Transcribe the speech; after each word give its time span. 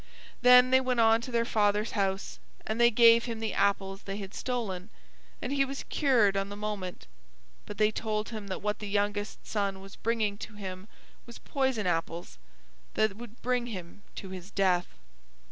Then 0.41 0.71
they 0.71 0.81
went 0.81 0.99
on 0.99 1.21
to 1.21 1.29
their 1.29 1.45
father's 1.45 1.91
house, 1.91 2.39
and 2.65 2.81
they 2.81 2.89
gave 2.89 3.25
him 3.25 3.39
the 3.39 3.53
apples 3.53 4.01
they 4.01 4.17
had 4.17 4.33
stolen, 4.33 4.89
and 5.43 5.53
he 5.53 5.63
was 5.63 5.83
cured 5.89 6.35
on 6.35 6.49
the 6.49 6.55
moment; 6.55 7.05
but 7.67 7.77
they 7.77 7.91
told 7.91 8.29
him 8.29 8.47
that 8.47 8.63
what 8.63 8.79
the 8.79 8.89
youngest 8.89 9.45
son 9.45 9.79
was 9.79 9.95
bringing 9.97 10.39
to 10.39 10.55
him 10.55 10.87
was 11.27 11.37
poison 11.37 11.85
apples, 11.85 12.39
that 12.95 13.15
would 13.17 13.43
bring 13.43 13.67
him 13.67 14.01
to 14.15 14.29
his 14.29 14.49
death. 14.49 14.87